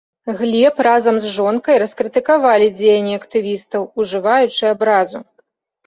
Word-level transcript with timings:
Глеб 0.39 0.79
разам 0.87 1.15
з 1.25 1.33
жонкай 1.35 1.79
раскрытыкавалі 1.85 2.73
дзеянні 2.81 3.13
актывістаў, 3.21 3.81
ужываючы 4.05 4.63
абразу. 4.77 5.17